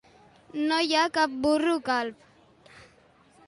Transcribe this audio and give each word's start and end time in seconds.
No 0.71 0.79
hi 0.85 0.95
ha 1.01 1.11
cap 1.19 1.37
burro 1.45 1.77
calb. 1.93 2.75